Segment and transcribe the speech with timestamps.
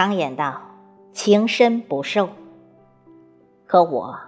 [0.00, 0.62] 常言道
[1.12, 2.30] ：“情深不寿。”
[3.68, 4.18] 可我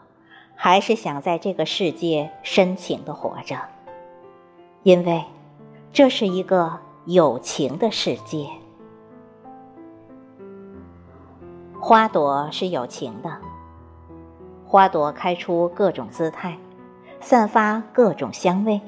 [0.54, 3.56] 还是想在这个世界深情的活着，
[4.82, 5.24] 因为
[5.90, 8.46] 这是一个有情的世界。
[11.80, 13.38] 花朵是有情的，
[14.66, 16.58] 花朵开出各种姿态，
[17.18, 18.78] 散发各种香味，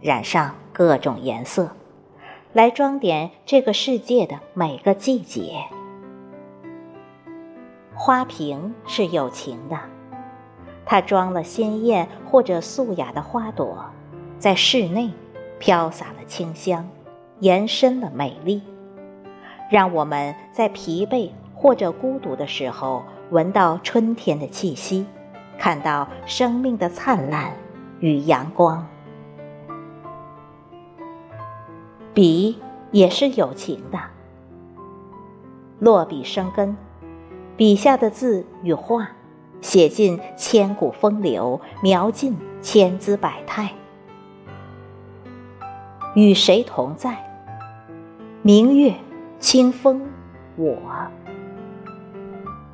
[0.00, 1.68] 染上各种颜色，
[2.54, 5.66] 来装点这个世界的每个季节。
[8.04, 9.78] 花瓶是有情的，
[10.84, 13.82] 它装了鲜艳或者素雅的花朵，
[14.38, 15.10] 在室内
[15.58, 16.86] 飘洒了清香，
[17.40, 18.60] 延伸了美丽，
[19.70, 21.30] 让我们在疲惫。
[21.54, 25.06] 或者孤独的时候，闻到春天的气息，
[25.58, 27.54] 看到生命的灿烂
[28.00, 28.86] 与阳光。
[32.12, 33.98] 笔也是有情的，
[35.78, 36.76] 落笔生根，
[37.56, 39.08] 笔下的字与画，
[39.60, 43.72] 写尽千古风流，描尽千姿百态。
[46.16, 47.16] 与谁同在？
[48.42, 48.94] 明月，
[49.38, 50.02] 清风，
[50.56, 50.76] 我。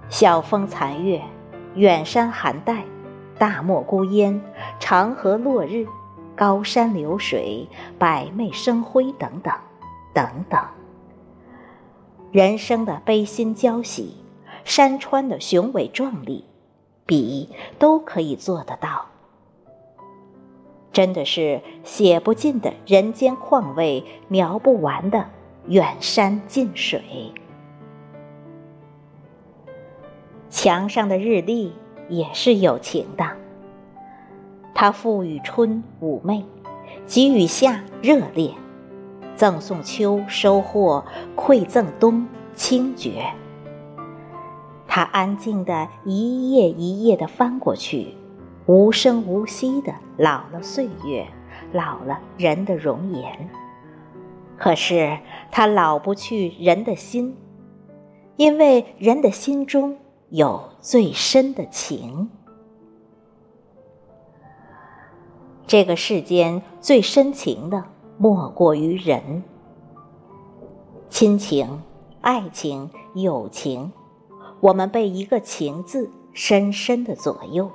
[0.09, 1.21] 晓风残月，
[1.75, 2.85] 远山寒带，
[3.39, 4.41] 大漠孤烟，
[4.79, 5.87] 长河落日，
[6.35, 9.53] 高山流水，百媚生辉，等等，
[10.15, 10.59] 等等。
[12.33, 14.17] 人生的悲心交喜，
[14.65, 16.45] 山川的雄伟壮丽，
[17.07, 19.07] 笔都可以做得到。
[20.93, 25.27] 真的是写不尽的人间况味，描不完的
[25.69, 27.33] 远山近水。
[30.51, 31.73] 墙上的日历
[32.09, 33.25] 也是有情的，
[34.75, 36.45] 它赋予春妩媚，
[37.07, 38.53] 给予夏热烈，
[39.37, 41.05] 赠送秋收获，
[41.37, 43.33] 馈赠冬清绝。
[44.93, 48.09] 他安静的一页一页的翻过去，
[48.67, 51.25] 无声无息的老了岁月，
[51.73, 53.49] 老了人的容颜。
[54.59, 55.17] 可是
[55.53, 57.37] 他老不去人的心，
[58.37, 59.97] 因为人的心中。
[60.29, 62.31] 有最深的情，
[65.67, 67.83] 这个世间最深情的
[68.17, 69.43] 莫过于人。
[71.09, 71.83] 亲情、
[72.21, 73.91] 爱情、友情，
[74.61, 77.71] 我们被一个“情”字深深的左右。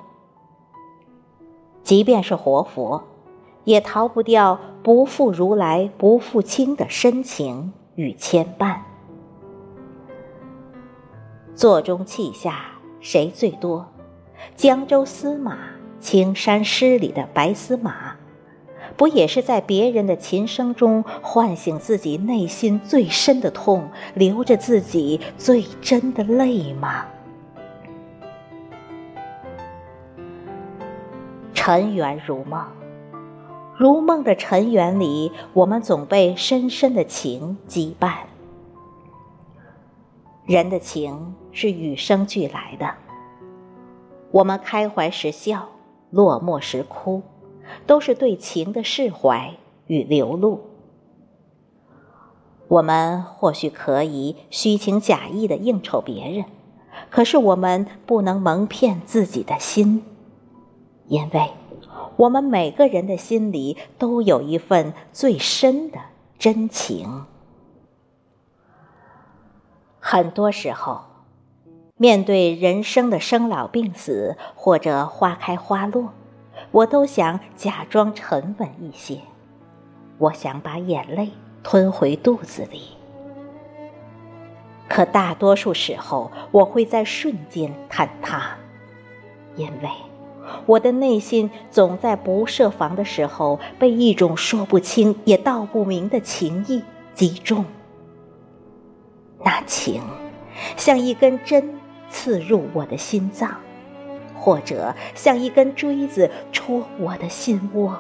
[1.83, 3.03] 即便是活佛，
[3.63, 8.77] 也逃不掉不负如来不负卿的深情与牵绊。
[11.55, 12.65] 座中泣下
[12.99, 13.87] 谁最多？
[14.55, 15.57] 江州司马，
[15.99, 18.04] 青山诗里的白司马，
[18.97, 27.05] 不也是在别人的琴声中唤醒自己内心最深的痛，流着自己最真的泪吗？
[31.53, 32.63] 尘缘如梦，
[33.77, 38.13] 如梦的尘缘里，我们总被深深的情羁绊。
[40.45, 42.93] 人的情是与生俱来的，
[44.29, 45.69] 我们开怀时笑，
[46.11, 47.23] 落寞时哭，
[47.85, 49.53] 都是对情的释怀
[49.87, 50.61] 与流露。
[52.67, 56.45] 我们或许可以虚情假意的应酬别人，
[57.11, 60.03] 可是我们不能蒙骗自己的心，
[61.07, 61.49] 因为
[62.17, 65.99] 我们每个人的心里都有一份最深的
[66.39, 67.25] 真情。
[69.99, 71.01] 很多时候，
[71.97, 76.13] 面对人生的生老病死或者花开花落，
[76.75, 79.21] 我都想假装沉稳一些，
[80.17, 81.31] 我想把眼泪
[81.63, 82.81] 吞回肚子里。
[84.89, 88.57] 可大多数时候，我会在瞬间坍塌，
[89.55, 89.89] 因为
[90.65, 96.83] 我的内心总在不设防的时候被一种说不清也道不明的情意
[97.13, 97.63] 击中。
[99.45, 100.01] 那情，
[100.75, 101.79] 像一根针
[102.09, 103.55] 刺入我的心脏，
[104.45, 107.99] 或者像一根锥子戳我的心窝。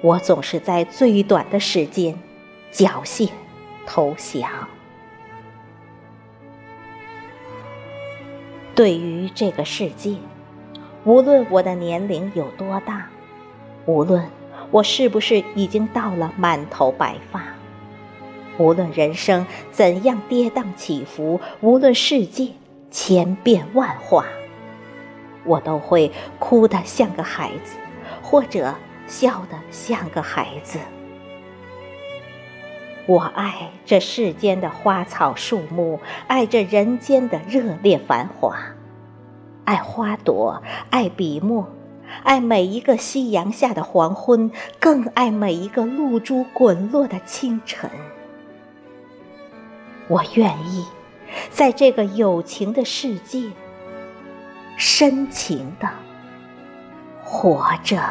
[0.00, 2.18] 我总是在最短的时间
[2.72, 3.28] 缴械
[3.86, 4.50] 投降。
[8.74, 10.16] 对于这个世界，
[11.04, 13.06] 无论我的年龄有多大，
[13.86, 14.28] 无论
[14.72, 17.44] 我是不是已经到了满头白发。
[18.58, 22.48] 无论人生怎样跌宕起伏，无论世界
[22.90, 24.26] 千变万化，
[25.44, 27.76] 我都会哭得像个孩子，
[28.22, 28.74] 或者
[29.06, 30.78] 笑得像个孩子。
[33.06, 35.98] 我爱这世间的花草树木，
[36.28, 38.56] 爱这人间的热烈繁华，
[39.64, 41.68] 爱花朵，爱笔墨，
[42.22, 47.90] 爱每一个夕阳下的黄昏，更爱每一个露珠滚落的清晨。
[50.06, 50.84] 我愿意
[51.50, 53.50] 在这个有情的世界，
[54.80, 55.86] 深情的
[57.22, 58.02] 活着。